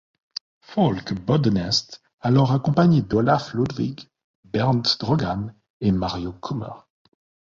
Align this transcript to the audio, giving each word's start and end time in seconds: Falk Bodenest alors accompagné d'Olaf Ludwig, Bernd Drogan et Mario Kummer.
Falk 0.63 1.13
Bodenest 1.27 2.01
alors 2.21 2.53
accompagné 2.53 3.03
d'Olaf 3.03 3.53
Ludwig, 3.53 4.09
Bernd 4.45 4.87
Drogan 4.99 5.53
et 5.79 5.91
Mario 5.91 6.33
Kummer. 6.33 6.87